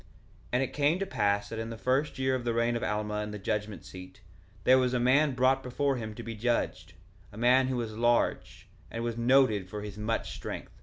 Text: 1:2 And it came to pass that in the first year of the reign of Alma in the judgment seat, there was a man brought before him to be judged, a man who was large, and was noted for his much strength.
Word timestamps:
1:2 0.01 0.07
And 0.53 0.63
it 0.63 0.73
came 0.73 0.97
to 0.97 1.05
pass 1.05 1.49
that 1.49 1.59
in 1.59 1.69
the 1.69 1.77
first 1.77 2.17
year 2.17 2.33
of 2.33 2.43
the 2.43 2.55
reign 2.55 2.75
of 2.75 2.81
Alma 2.83 3.21
in 3.21 3.29
the 3.29 3.37
judgment 3.37 3.85
seat, 3.85 4.21
there 4.63 4.79
was 4.79 4.95
a 4.95 4.99
man 4.99 5.35
brought 5.35 5.61
before 5.61 5.97
him 5.97 6.15
to 6.15 6.23
be 6.23 6.33
judged, 6.33 6.95
a 7.31 7.37
man 7.37 7.67
who 7.67 7.77
was 7.77 7.95
large, 7.95 8.67
and 8.89 9.03
was 9.03 9.15
noted 9.15 9.69
for 9.69 9.83
his 9.83 9.99
much 9.99 10.31
strength. 10.33 10.71